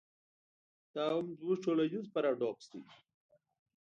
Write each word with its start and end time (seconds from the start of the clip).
دا 0.93 1.03
هم 1.13 1.25
زموږ 1.37 1.57
ټولنیز 1.65 2.05
پراډوکس 2.13 2.65
دی. 2.71 2.81